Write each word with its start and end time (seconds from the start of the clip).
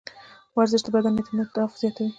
ورزش 0.57 0.81
د 0.85 0.87
بدن 0.95 1.13
انعطاف 1.31 1.71
زیاتوي. 1.81 2.09